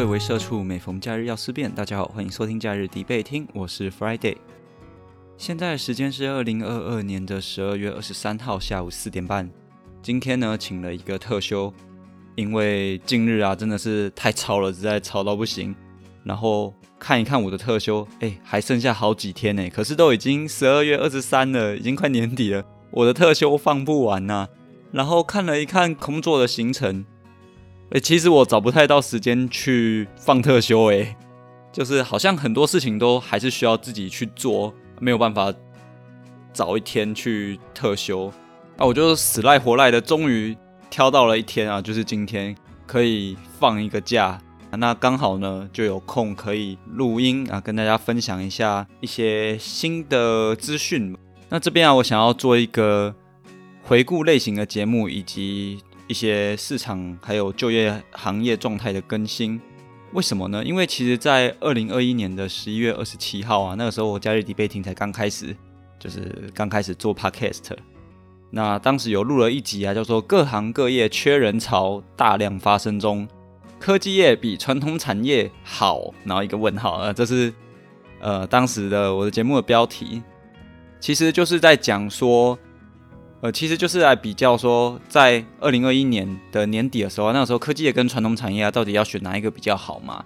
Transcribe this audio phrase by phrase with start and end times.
[0.00, 1.70] 会为社畜，每逢假日要思辨。
[1.70, 4.34] 大家好，欢迎收听假日迪贝听，我是 Friday。
[5.36, 9.50] 现在时间是二零二二年的十二月二十三号下午四点半。
[10.00, 11.70] 今天呢，请了一个特休，
[12.34, 15.76] 因为近日啊真的是太吵了，实在吵到不行。
[16.24, 19.68] 然后看一看我的特休，哎，还剩下好几天呢。
[19.68, 24.48] 可是都已经十二月二十三了，已经快年底了，我的特休放不完呐。
[24.92, 27.04] 然后看了一看工作的行程。
[27.92, 31.16] 哎，其实我找不太到时间去放特休，哎，
[31.72, 35.52] 就是好像很多事情都还是需要自己去做，没有办法
[36.52, 38.32] 找一天去特休。
[38.76, 40.56] 啊，我就死赖活赖的，终于
[40.88, 42.54] 挑到了一天啊，就是今天
[42.86, 51.16] 可以放一个假，那刚好呢就有空可以录音啊，跟大家分享一下一些新的资讯。
[51.48, 53.12] 那这边啊，我想要做一个
[53.82, 55.80] 回顾类型的节目，以及。
[56.10, 59.60] 一些市场还有就业行业状态的更新，
[60.12, 60.64] 为什么呢？
[60.64, 65.56] 因为其实，在二零二一年的十一月二十七号啊，那个时候我假日底贝听才刚开始，
[66.00, 67.76] 就是刚开始做 podcast。
[68.50, 73.28] 那当时有录了一集啊，叫做“各行各业缺人潮大量发生中，
[73.78, 77.54] 科技业比传统产业好”，然后一个问号啊，这是
[78.18, 80.20] 呃当时的我的节目的标题，
[80.98, 82.58] 其实就是在讲说。
[83.42, 90.22] 呃，其实就是来比较说，在二零二一年的年底的时候，那个时候科技业跟传统产业啊，到底要选哪一个比较好嘛？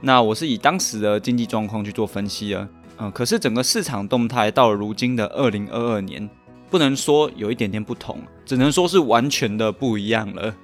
[0.00, 2.66] 那我是以当时的经济状况去做分析啊，
[2.98, 6.26] 嗯，可是整个市场动态到了如今的二零二二年，
[6.70, 10.54] 不能说有一点点不同，只能说是完全的不一样了。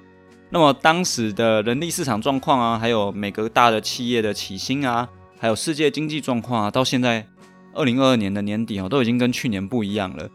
[0.49, 7.27] 那么当时的人力市场状况啊，还有每个大的企业的起薪啊，还有世界经济状况啊，到现在
[7.73, 10.27] 二零二二年的年底啊，都已经跟去年不一样了。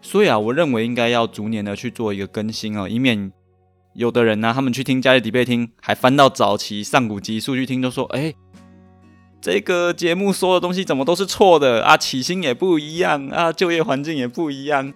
[0.00, 3.30] 所以啊，我认为应该要逐年的去做一个更新哦，以免
[3.94, 8.32] 有的人呢，他们去听家里底贝听，还翻到早期上古集数据听，就说：“哎，
[9.40, 11.96] 这个节目说的东西怎么都是错的啊？
[11.96, 14.94] 起薪也不一样啊，就业环境也不一样，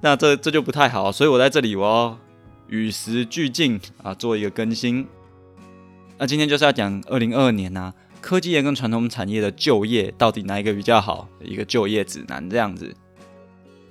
[0.00, 2.18] 那这这就不太好。”所以我在这里我要
[2.68, 5.06] 与时俱进啊，做一个更新。
[6.18, 11.28] 那今天就是要讲二零二二年呐，科技业跟传统产业的就业到底哪一个比较好？
[11.40, 12.92] 一个就业指南这样子。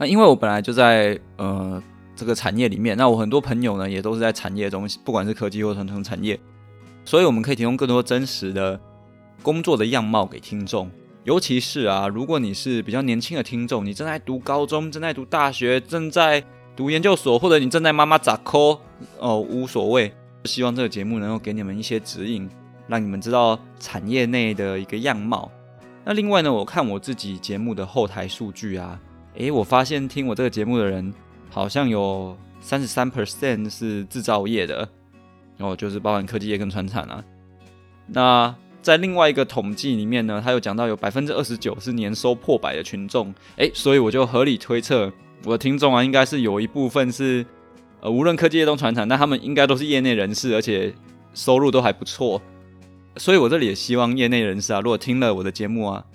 [0.01, 1.79] 那因为我本来就在呃
[2.15, 6.39] 这个产业里面，那我很多朋友呢也都是在产业中，不管是科技或传统产业，
[7.05, 8.79] 所以我们可以提供更多真实的
[9.43, 10.89] 工作的样貌给听众。
[11.23, 16.43] 尤其是啊，如果你是比较年轻的听众，你正在读高中、正在读大学、正在
[16.75, 18.81] 读研究所，或者你正在妈妈咋抠
[19.19, 20.11] 哦，无所谓。
[20.45, 22.49] 希望这个节目能够给你们一些指引，
[22.87, 25.51] 让你们知道产业内的一个样貌。
[26.03, 28.99] 那另外呢，我看我自己节目的后台数据啊。
[29.35, 31.13] 诶，我发现听我这个节目的人，
[31.49, 34.87] 好像有三十三 percent 是制造业的，
[35.57, 37.23] 哦，就是包含科技业跟船产啊。
[38.07, 45.11] 那在另外一个统计里面呢，他有讲到有百分之二十九是年收破百的群众，诶，所以我就合理推测，
[45.45, 47.45] 我的听众啊，应该是有一部分是，
[48.01, 50.93] 呃，无论科技业中船产，那他们应该都是业内人士，而且
[51.33, 52.41] 收入都还不错。
[53.15, 56.05] 所以我这里也希望业内人士啊，如果听了我的节目啊。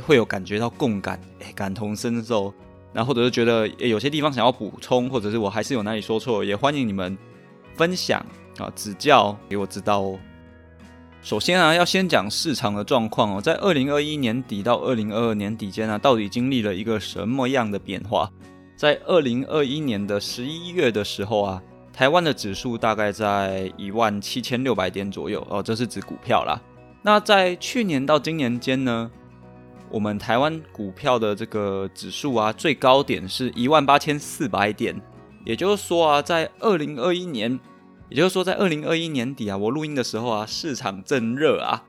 [0.00, 2.52] 会有感觉到共感，哎，感同身受，
[2.92, 7.16] 然后或者是觉得有些地方想要补充，或者是我还是有哪里说错，也欢迎你们
[7.74, 8.24] 分享
[8.58, 10.18] 啊，指教给我知道哦。
[11.22, 18.30] 首先啊，要先讲市场的状况哦，在二零二一年底到二零二二年底间呢，到底经历了一个什么样的变化？
[18.76, 26.60] 在二零二一年的十一月的时候啊，台湾的指数大概在一万七千六百点左右哦，这是指股票啦。
[27.02, 29.10] 那在去年到今年间呢？
[29.90, 35.00] 我们台湾股票的这个指数啊，最高点是一万八千四百点，
[35.44, 37.58] 也就是说啊，在二零二一年，
[38.08, 41.84] 也就是说在二零二一年底啊，我录音的时候啊，市场正热啊，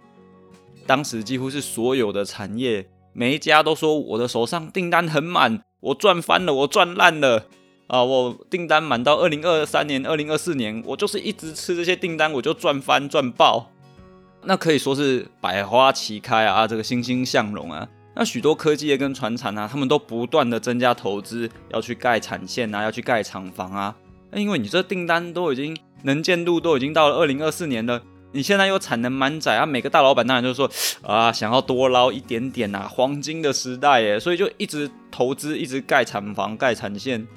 [0.85, 7.47] 当时几乎是所有的产业每一家都说我的手上订单很满，我赚翻了，我赚烂了。
[7.87, 13.71] 啊，我订单满到二零二三年、二零二四年，我就是一直吃这些订单，我就赚翻赚爆。
[14.47, 17.85] 那可以说是百花齐开啊，这个欣欣向荣啊。
[18.15, 23.93] 那许多科技业跟船厂啊，他们都不断的增加投资，要去盖产线啊，要去盖厂房啊。
[24.31, 28.01] 那因为你这订单都已经能见度都已经到了二零二四年了，
[28.31, 30.71] 你现在又产能满载啊，每个大老板当然就说
[31.01, 37.27] 啊，想要多捞一点点啊，黄金的时代耶，所以就一直投资，一直盖厂房、盖产线。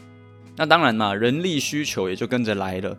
[0.57, 2.97] 那当然嘛，人力需求也就跟着来了。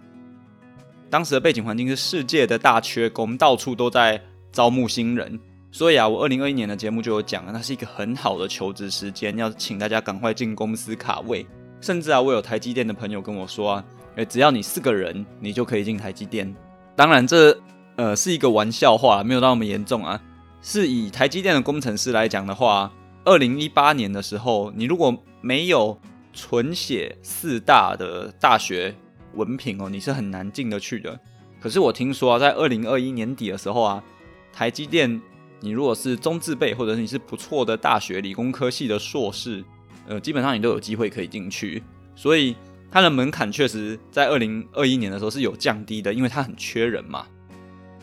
[1.11, 4.19] 当时的背景环境是世界的大缺工，到处都在
[4.49, 5.37] 招募新人，
[5.69, 11.45] 所以啊，我二零二一年的节目就有讲了，那是一个很好的求职时间，要请大家赶快进公司卡位。
[11.81, 13.85] 甚至啊，我有台积电的朋友跟我说啊，
[14.15, 16.55] 诶，只要你四个人，你就可以进台积电。
[16.95, 17.59] 当然，这
[17.97, 20.21] 呃是一个玩笑话，没有那么严重啊。
[20.61, 22.89] 是以台积电的工程师来讲的话，
[23.25, 25.99] 二零一八年的时候，你如果没有
[26.31, 28.95] 纯写四大的大学
[29.35, 31.19] 文凭哦，你是很难进得去的。
[31.59, 34.03] 可是我听说啊，在二零二一年底的时候啊，
[34.51, 35.21] 台积电，
[35.59, 39.63] 你如果是中字辈，或者是你是不错的大学理工科系的硕士，
[40.07, 41.83] 呃，基本上你都有机会可以进去。
[42.15, 42.55] 所以
[42.91, 47.25] 它的门槛确实在二零二一年的时候是有降低的，因为它很缺人嘛。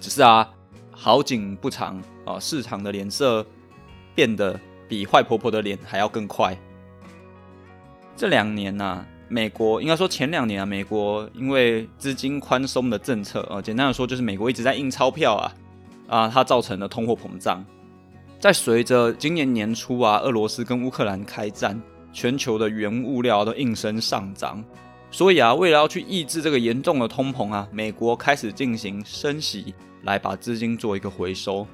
[0.00, 0.48] 只是啊。
[1.00, 3.46] 好景不长啊，市场的脸色
[4.16, 4.58] 变得
[4.88, 6.58] 比坏婆婆的脸还要更快。
[8.16, 15.54] 这两年呢，美国应该说前两年啊，美国因为资金宽松的政策啊，简单的说就是美国一直在印钞票啊
[16.08, 17.64] 啊，它造成了通货膨胀。
[18.40, 21.80] 在随着今年年初啊，俄罗斯跟乌克兰开战，
[22.12, 24.64] 全球的原物料都应声上涨，
[25.10, 29.74] 所以啊，为了要去抑制这个严重的通膨啊，美国开始进行升息。
[30.04, 31.66] 来把资金做一个回收，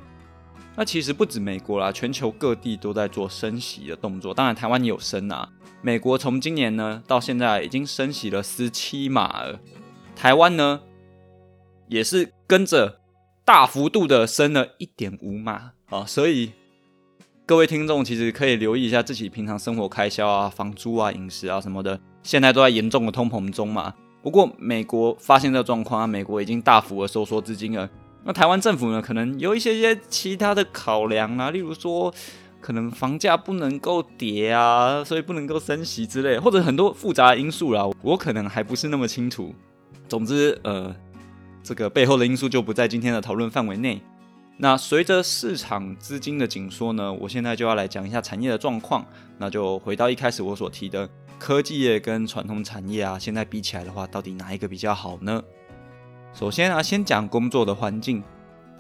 [0.76, 4.35] 那其实不止美国啦，全球各地都在做升息的动作。
[4.35, 5.49] 当然，台湾也有升啊。
[5.81, 9.61] 美国从今年呢到现在已经升息了十七码了，
[10.17, 10.81] 台湾呢
[11.88, 13.00] 也是跟着
[13.44, 16.05] 大幅度的升了一点五码啊。
[16.05, 16.53] 所以
[17.47, 23.94] 各位听众其实可以留意一下自己平常生活开销啊、房租啊、饮食啊什么的，现在都在严重的通膨中嘛。
[24.23, 27.88] 不过美国发现这个状况啊，美国已经大幅的收缩资金了。
[28.25, 32.12] 那台湾政府呢，可能有一些些其他的考量啊，例如说，
[32.59, 39.55] 可能房价不能够跌啊，所以不能够升息之类，或者很多复杂的因素啦，我可能还不是那么清楚。
[40.09, 40.94] 总之，呃，
[41.62, 44.00] 这个背后的因素就不在今天的讨论范围内。
[44.56, 49.05] 那随着市场资金的紧缩呢，我现在就要来讲一下产业的状况。
[49.37, 51.06] 那就回到一开始我所提的
[51.38, 55.43] 科技业跟传统产业啊，现在比起来的话，到底哪一个比较好呢？
[56.35, 58.23] 首先啊，先讲工作的环境。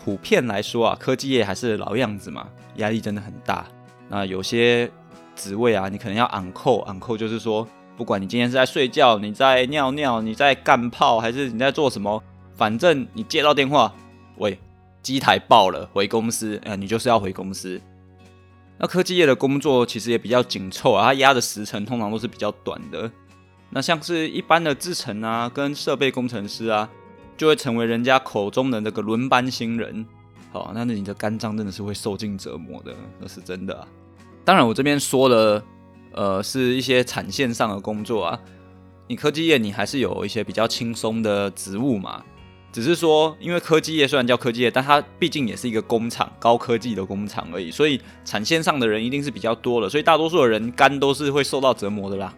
[0.04, 3.64] 普遍来说啊，科技业还是老样子嘛，压力真的很大。
[4.08, 4.90] 那有些
[5.36, 7.66] 职位啊，你可能要昂扣，昂扣就是说，
[7.96, 12.20] 不管你今天是在睡觉、你在尿尿、你在干炮，还是你在做什么，
[12.56, 13.94] 反正你接到电话，
[14.38, 14.58] 喂，
[15.00, 17.80] 机台爆了，回公司，呃，你就是要回公司。
[18.78, 23.08] 那科技业的工作其实也比较紧凑啊，它压的时程通常都是比较短的。
[23.70, 26.90] 那像是一般的制程啊，跟设备工程师啊。
[27.36, 30.06] 就会成为人家口中的那个轮班新人，
[30.52, 33.86] 好，那你的肝脏真的是会受尽折磨的，那是真的。
[34.44, 35.62] 当然，我这边说的，
[36.12, 38.40] 呃，是一些产线上的工作啊。
[39.08, 42.24] 你科技业你还是有一些比较轻松的职务嘛，
[42.72, 52.32] 只是说，因为科技业虽然叫科技业，但它毕竟也是一个工厂，高科技的工厂而已，所以产线上的人一定是比较多的，所以大多数的人肝都是会受到折磨的啦。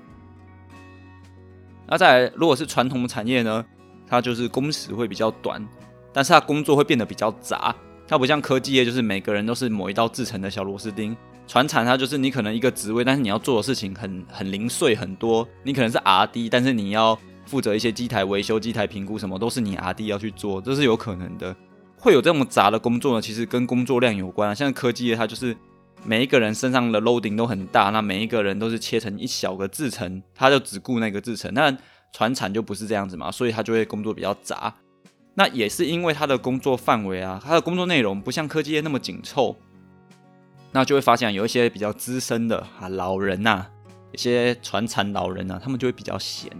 [1.87, 3.64] 那再来，如果是传统产业呢？
[4.08, 5.67] 它就是工时会比较短，
[6.12, 7.75] 但是它工作会变得比较杂。
[8.08, 11.17] 它不像科技业，就是每个人都是某一道制成的小螺丝钉。
[11.49, 15.47] 传产它就是你可能一个职位，但是你要做的事情很很零碎很多。
[15.62, 21.55] 你可能是 R D，但是你要负责一些机台维修、机台评估什么，都是你 R D 要去做，这是有可能的。
[21.99, 23.20] 会有这么杂的工作呢？
[23.20, 24.55] 其实跟工作量有关。
[24.55, 25.56] 像科技业，它就是
[26.05, 31.53] 每一个人身上的 loading 都很大，那每一个人都是切成一小个制成，他就只顾那个制成。
[31.55, 31.77] 那
[32.17, 34.73] 船产就不是这样子嘛，所以他就会工作比较杂。
[35.35, 39.55] 那也是因为他的工作范围啊，他的工作内容不像科技业那么紧凑，
[40.73, 43.67] 那就会发现有一些比较资深的啊老人呐，
[44.13, 46.51] 一些船产老人呐，他们就会比较闲。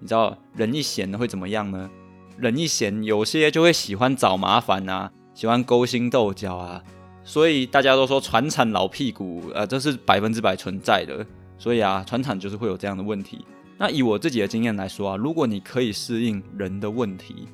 [0.00, 1.90] 你知道人一闲会怎么样呢？
[2.38, 6.82] 人一闲，有些就会喜欢找麻烦啊，喜欢勾心斗角啊。
[7.24, 11.26] 所以大家都说船产老屁股，呃，这是百分之百存在的。
[11.58, 13.44] 所以啊，船产就是会有这样的问题。
[13.76, 17.48] 那以我自己的经验来说啊，如果你可以适应人的问题，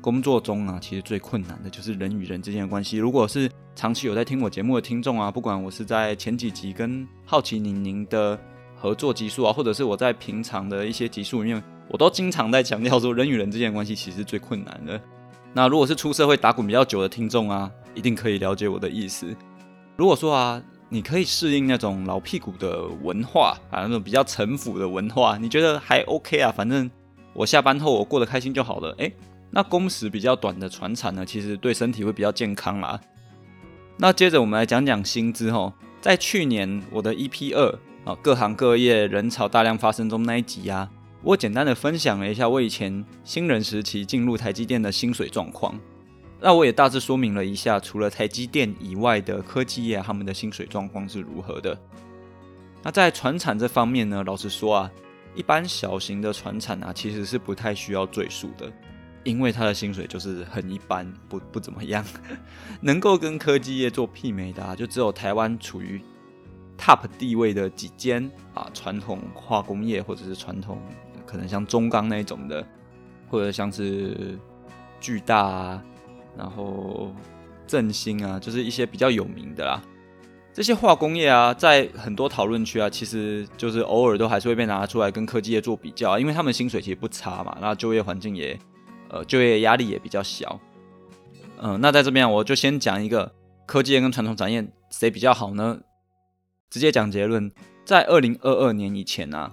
[0.00, 2.96] 工作中啊，其实最困难的就是人与人之间的关系。
[2.98, 8.38] 如果是长期有在听我节目的听众啊，不管我是在前几集跟好奇宁宁的
[8.76, 15.00] 合作集数啊，或者是我在平常的一些集数里面，我都经常在强调说，人与人之间的关系其实是最困难的。
[15.52, 19.26] 那如果是出社会打滚比较久的听众啊，一定可以了解我的意思。
[19.96, 20.62] 如果说啊。
[20.88, 26.52] 你可以适应那种老屁股的文化啊，那种比较城府的文化，你觉得还 OK 啊？
[26.56, 26.88] 反正
[27.32, 28.94] 我下班后我过得开心就好了。
[28.98, 29.12] 诶，
[29.50, 33.00] 那工时比较短的船产呢，其实对身体会比较健康啦。
[33.98, 40.88] 那接着我们来讲讲薪资吼，在去年我的 EP 二啊，各行各业人潮大量发生中那一集啊，
[41.22, 45.74] 我简单的分享了一下我以前新人时期进入台积电的薪水状况。
[46.40, 51.76] 那我也大致说明了一下，除了台积电以外的科技业，他们的薪水状况是如何的。
[52.82, 54.90] 那在船产这方面呢，老实说啊，
[55.34, 58.70] 一般小型的船产啊，其实是不太需要赘述的。
[59.24, 62.04] 因为它的薪水就是很一般，不不怎么样，
[62.80, 66.00] 能够跟科技业做媲美的啊，就只有台湾处于
[66.78, 70.80] top 地位的几间啊，传统化工业或者是传统
[71.26, 72.64] 可能像中钢那一种的，
[73.28, 74.38] 或者像是
[75.00, 75.82] 巨大啊，
[76.36, 77.12] 然后
[77.66, 79.82] 振兴啊，就是一些比较有名的啦。
[80.52, 88.58] 这些化工业啊，在很多讨论区啊，其实就是偶尔都还是会被拿出来跟科技业做比较，因为他们薪水其实不差嘛，那就业环境也。
[89.08, 90.58] 呃，就业压力也比较小。
[91.62, 93.32] 嗯，那在这边我就先讲一个
[93.64, 95.78] 科技业跟传统产业谁比较好呢？
[96.68, 97.52] 直接讲结论，
[97.84, 99.52] 在二零二二年以前啊，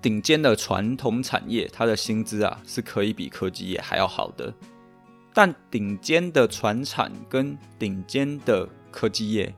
[0.00, 4.50] 顶尖的传统产业它的薪资啊是可以比科技业还要好的。
[5.38, 9.54] 但顶尖的船产跟顶尖的科技业，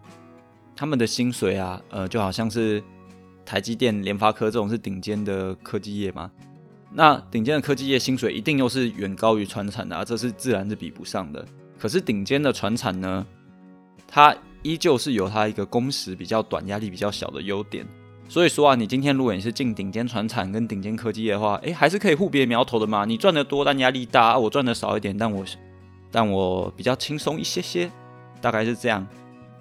[0.76, 2.84] 他们的薪水啊，呃，就好像是
[3.46, 6.30] 台积电、联发科这种是顶尖的科技业吗。
[6.92, 11.42] 那顶尖的科技业薪水一定又是远高于船产的啊，这是自然是比不上的。
[11.78, 13.26] 可是顶尖的船产呢，
[14.06, 17.86] 它依旧是有它一个工时比较短、压力比较小的优点。
[18.28, 23.06] 所以说啊，你今天如果你是进顶尖船产跟顶尖科技业的话，诶，还是可以互别苗头的嘛。
[23.06, 25.42] 你赚的多，但压力大；我赚的少一点，但我
[26.10, 27.90] 但我比较轻松一些些，
[28.40, 29.06] 大概是这样。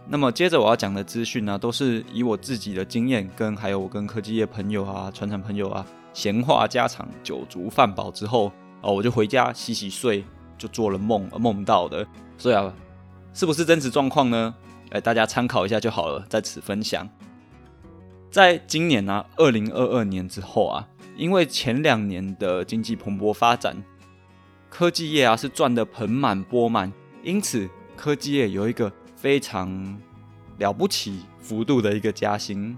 [0.07, 5.85] 那么接着我要讲的资讯呢，都是以我自己的经验跟还有我跟科技业朋友啊、船产朋友啊。
[6.11, 8.51] 闲话家常，酒足饭饱之后，
[8.81, 10.25] 哦，我就回家洗洗睡，
[10.57, 12.05] 就做了梦，梦到的。
[12.35, 12.73] 所以啊，
[13.31, 14.53] 是不是真实状况呢？
[14.89, 17.07] 哎，大家参考一下就好了，在此分享。
[18.31, 23.77] 在今年呢，二零二二年之后啊，因为前两年的经济蓬勃发展，
[24.69, 26.91] 科技业啊是赚得盆满钵满，
[27.23, 29.99] 因此科技业有一个非常
[30.57, 32.77] 了不起幅度的一个加薪。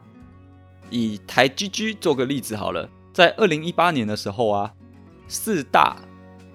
[0.89, 2.89] 以台 GG 做个例子好了。
[3.13, 4.71] 在二零一八年的时候啊，
[5.27, 5.97] 四大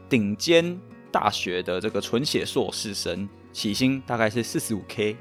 [0.09, 0.81] 顶尖
[1.13, 5.17] 大学的这个纯血硕士生起薪大概是四十五 K。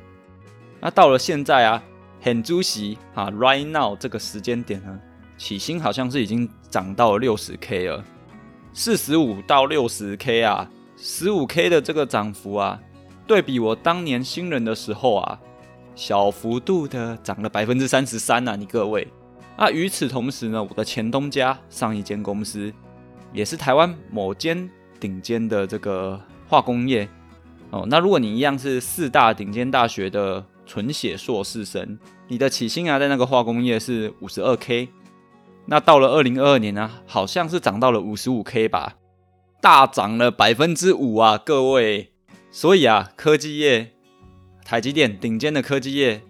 [0.79, 1.83] 那到了现在啊，
[2.21, 4.99] 很主席啊，right now 这个时间点呢，
[5.37, 8.03] 起薪好像是已经涨到六十 K 了。
[8.77, 12.77] 四十五到六十 K 啊，十五 K 的这个涨幅啊，
[13.25, 15.39] 对比我当年新人的时候啊，
[15.95, 19.07] 小幅度的涨了百分之三十三啊，你各位。
[19.57, 22.71] 那与此同时呢，我的前东家上一间公司，
[23.31, 27.07] 也是台湾某间顶尖的这个化工业
[27.69, 27.87] 哦。
[27.89, 34.89] 那如果你一样是四大顶尖大学的纯血硕士生，你的起薪啊，在那个化工业是五十二 K。
[35.67, 38.97] 那到了二零二二年呢，好像是涨到了五十五 K 吧，
[39.59, 42.11] 大涨了百分之五啊，各位。
[42.51, 43.91] 所以啊，科技业，
[44.63, 46.21] 台积电顶尖的科技业，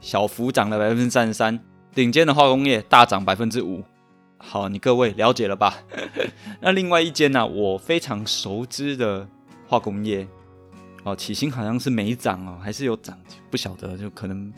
[0.00, 1.58] 小幅涨了百分之三十三。
[1.94, 3.82] 顶尖的化工业大涨百分之五，
[4.38, 5.82] 好，你各位了解了吧？
[6.62, 9.26] 那另外一间呢，我非常熟知的
[9.66, 10.26] 化工业，
[11.02, 13.18] 哦，起薪好像是没涨哦，还是有涨，
[13.50, 14.52] 不晓得，就可能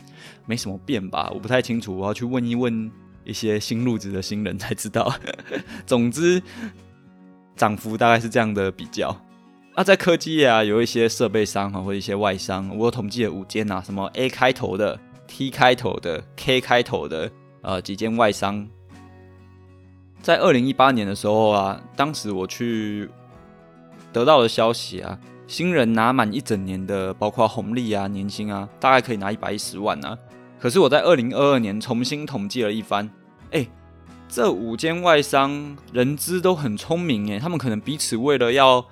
[0.45, 2.91] 没什么变吧，我不太清楚，我要去问一问
[3.25, 5.13] 一些新入职的新人才知道。
[5.85, 6.41] 总之，
[7.55, 9.15] 涨幅大概是这样的比较。
[9.75, 14.99] 那在科技啊，有一些设备商啊，或一些外商，我统计了五间啊，什么 A 开头的。
[15.27, 17.29] T 开头的、K 开头的，
[17.61, 18.65] 呃，几间外商，
[20.21, 23.09] 在二零一八年的时候啊，当时我去
[24.13, 30.15] 得到的消息啊，新人拿满一整年的，包括红利啊、年薪啊，大概可以拿一百一十万啊。
[30.59, 33.09] 可是我在二零二二年重新统计了一番，
[33.51, 33.67] 哎，
[34.27, 38.83] 这五间外商人资都很聪明哎，他们可能彼此为了要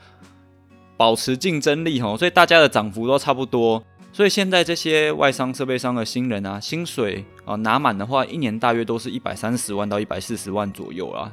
[0.96, 3.84] 保持竞争力哦，所以大家的涨幅都差不多。
[4.12, 11.32] 所以现在这些外商设备商的新人啊，薪水啊拿满的话，一年大约都是一百三十万到一百四十万左右啦。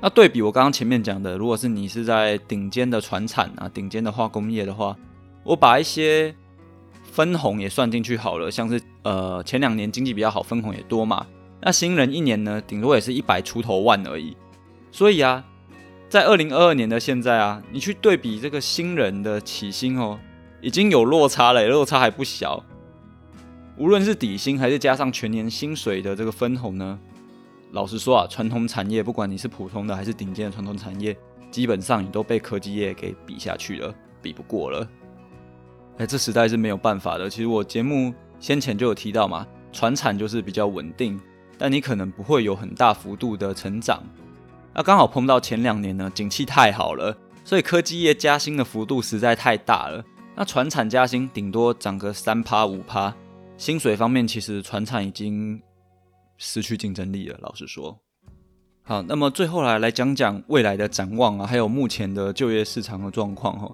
[0.00, 4.96] 那对比我刚刚前面讲的，如果是你是在顶尖的船产啊、顶尖的化工业的话，
[5.42, 6.32] 我把一些
[7.12, 11.26] 分红也算进去好了，像是呃前两年经济比较好，分红也多嘛。
[11.60, 14.36] 那新人一年呢，顶多也是一百出头万而已。
[14.90, 15.44] 所以啊，
[16.08, 20.18] 在二零二二年的现在啊，你去对比这个新人的起薪哦。
[20.62, 22.62] 已经有落差了，落差还不小。
[23.78, 26.98] 无论是底薪还是加上全年薪水的这个分红呢，
[27.72, 31.16] 老实说啊，传统产业不管你是普通的还是顶尖的传统产业，
[31.50, 34.86] 基本上你都被科技业给比下去了，比不过了。
[36.00, 37.28] 哎，这实在是没有办法的。
[37.28, 41.20] 其实我节目先前就有提到嘛，船产就是比较稳定，
[41.58, 44.02] 但你可能不会有很大幅度的成长。
[44.72, 47.14] 那刚好碰到前两年呢，景气太好了，
[47.44, 50.02] 所以科技业加薪的幅度实在太大了。
[50.34, 53.14] 那船产加薪顶多涨个三趴五趴，
[53.58, 55.60] 薪水方面其实船产已经
[56.38, 57.38] 失去竞争力了。
[57.42, 58.00] 老实说，
[58.84, 63.70] 好，那么最后来来讲讲未来的展望啊，还有目前的就业市场的状况哈。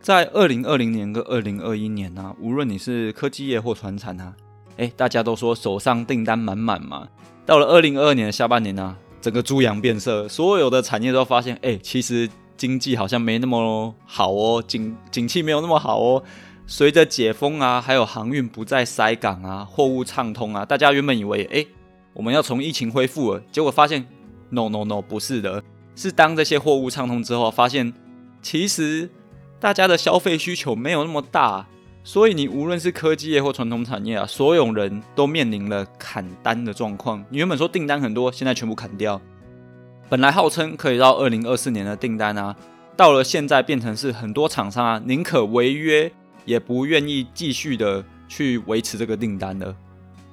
[0.00, 4.32] 在二零二零年跟二零二一年呢，无论你是科技业或传产啊，
[4.76, 7.06] 哎，大家都说手上订单满满嘛。
[7.44, 16.22] 到了二零二二年的下半年呢，整个猪羊变色，所有的产业都发现，哎，其实经济好像没那么好哦，景景气没有那么好哦。
[16.66, 21.66] 随着解封啊，还有航运不再塞港啊，货物畅通啊，大家原本以为，哎，
[22.14, 24.06] 我们要从疫情恢复了，结果发现
[24.50, 25.62] ，no no no，不是的，
[25.96, 27.92] 是当这些货物畅通之后，发现
[28.40, 29.10] 其实。
[29.60, 31.66] 大家的消费需求没有那么大，
[32.04, 37.24] 所以你无论是科技业或传统产业啊，所有人都面临了砍单的状况。
[37.28, 39.20] 你原本说订单很多，现在全部砍掉。
[40.08, 42.56] 本来号称可以到二零二四年的订单啊，
[42.96, 46.10] 到了现在变成是很多厂商啊宁可违约，
[46.44, 49.76] 也不愿意继续的去维持这个订单了。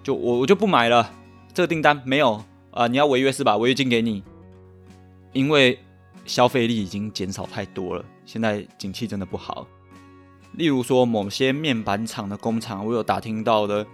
[0.04, 1.12] 就我我就不买了，
[1.54, 2.42] 这个订单没有
[2.72, 3.58] 啊，你要违约是吧？
[3.58, 4.24] 违约金给你，
[5.34, 5.80] 因为
[6.26, 8.04] 消费力已经减少太多了。
[8.26, 9.66] 现在景气真的不好，
[10.54, 13.86] 例如说某些面板厂的工厂，我有打听到的，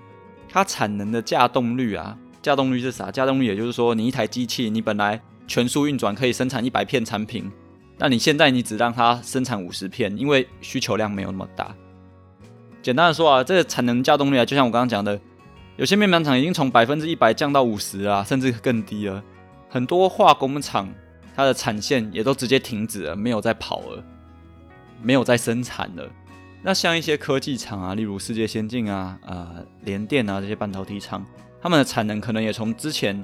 [0.50, 3.12] 它产能的架动率啊，架动率是啥？
[3.12, 7.52] 架动率也就是说，你一台机器，你本来全速运转可以生产一百片产品，
[7.98, 11.76] 那你现在你只让它生产五十片，因为需求量没有那么大。
[12.82, 15.20] 简单的说啊，这个产能架动率啊，就像我刚刚讲的，
[15.76, 19.24] 有些面板厂已经从百分之一百降到五十啊，甚至更低了。
[19.70, 20.88] 很多化工厂
[21.36, 24.04] 它的产线也都直接停止了，没有再跑了。
[25.04, 26.08] 没有再生产了。
[26.62, 31.26] 那像一些科技厂啊，例如世界先进啊、呃联电啊这些半导体厂，
[31.60, 33.24] 他们的产能可能也从之前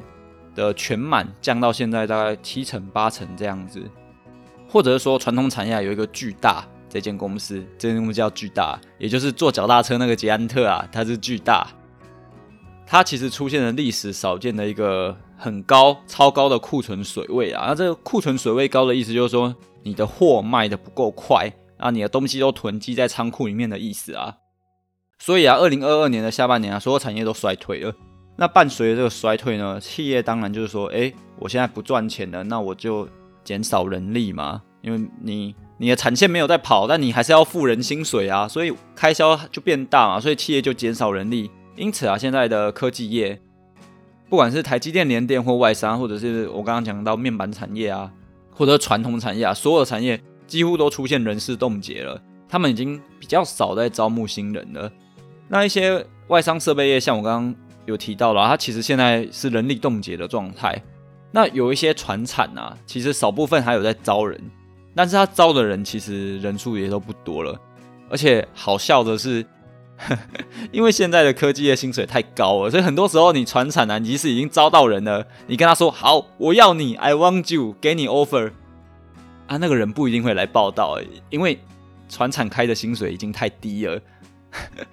[0.56, 3.84] 的全满降到现在大概七成八成这样子。
[4.68, 11.68] 或者是说，传统产业有一个巨大这间公司，这间公司叫巨大，也就是做脚踏车那个捷安特啊，它是巨大。
[12.88, 17.66] 它其实出现了历史少见的一个很高、超高的库存水位啊。
[17.68, 21.54] 那这个库存水位高的意思就是说，你的货卖的不够快。
[21.78, 24.38] 啊，你的东西都囤积在仓库里面的意思啊，
[25.20, 27.94] 所以啊，二零二二年的下半年啊，所有产业都衰退了。
[28.38, 33.08] 那伴随着这个衰退呢，企业当然就是说，哎，我现在不赚钱了，那我就
[33.44, 41.52] 减少人力嘛，因为你你的产线没有在跑，但你还是要付人薪水啊，所以开销就变大嘛，所以企业就减少人力。
[41.78, 43.40] 因此啊，现在的科技业，
[44.30, 48.12] 不管是台积电、联电或外商，或者是我刚刚讲到面板产业啊，
[48.52, 50.22] 或者传统产业啊，所有的产业。
[50.48, 54.90] 几乎都出现人事冻结了，他们已经比较少在招募新人了。
[55.50, 60.82] 那一些外商设备业，像我刚刚有提到了，它其实现在是人力冻结的状态。
[61.32, 64.42] 那有一些船产啊，其实少部分还有在招人，
[64.96, 67.60] 但是他招的人其实人数也都不多了。
[68.10, 69.46] 而且好笑的是，
[70.72, 78.52] 因为现在的科技业薪水太高了，所以很多时候你船产啊，即使已经招到人了，你跟他说好，我要你，I want you，给你 offer。
[79.48, 81.60] 啊，那个人不一定会来报道，因为
[82.10, 84.02] 船厂开的薪水已经太低了，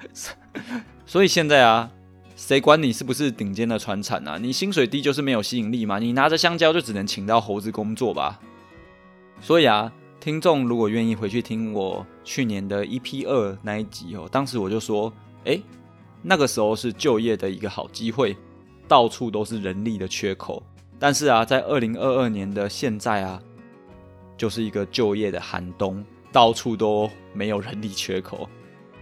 [1.04, 1.90] 所以现在啊，
[2.36, 4.38] 谁管你是不是顶尖的船厂啊？
[4.40, 5.98] 你薪水低就是没有吸引力嘛？
[5.98, 8.38] 你拿着香蕉就只能请到猴子工作吧？
[9.40, 9.92] 所以啊，
[10.24, 15.12] 听众如果愿意回去听我去年的 EP 二那一集哦，当时我就说，
[15.44, 15.60] 哎，
[16.22, 18.34] 那个时候是就业的一个好机会，
[18.88, 20.62] 到处都是人力的缺口，
[20.98, 23.38] 但是啊，在二零二二年的现在啊。
[24.34, 28.48] 就是一个就业的寒冬，到处都没有人力缺口，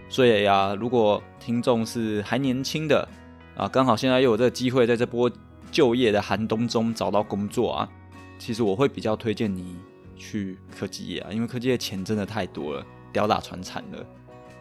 [0.09, 3.07] 所以呀，如果听众是还年轻的
[3.55, 5.31] 啊，刚好现在又有这个机会，在这波
[5.71, 7.89] 就业的寒冬中找到工作啊，
[8.37, 9.77] 其实我会比较推荐你
[10.15, 14.05] 去科技业啊，因为科技业钱真的太多了，吊打船产了，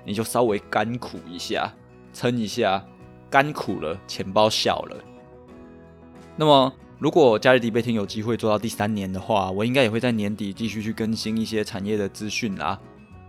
[0.04, 1.72] 你就稍微甘苦一下，
[2.12, 2.84] 撑一下，
[3.30, 4.96] 甘苦了，钱包小了，
[6.36, 6.72] 那么。
[6.98, 12.78] 如果假日迪贝厅有机会做到第三年的话，我应该也会在年底继续去更新一些产业的资讯啦。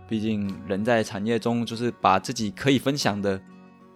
[0.08, 3.40] 毕竟人在产业中，就是把自己可以分享的，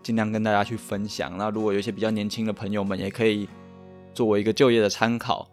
[0.02, 1.38] 尽量跟大家去分享。
[1.38, 3.48] 那如果有一些比较年轻的朋友们，也可以
[4.12, 5.48] 作为一个就业的参考。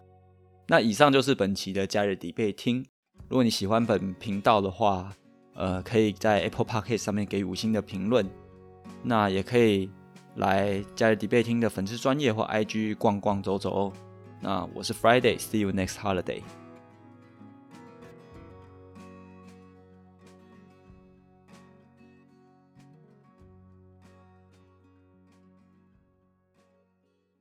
[0.66, 2.84] 那以上就是本期的假日迪贝厅。
[3.28, 5.12] 如果你喜欢本频道的话，
[5.54, 8.28] 呃，可以在 Apple Podcast 上面给五星的评论。
[9.02, 9.88] 那也可以
[10.36, 13.92] 来假日迪贝厅的粉丝专业或 IG 逛逛走走哦。
[14.40, 16.42] 那我是 Friday，see you next holiday。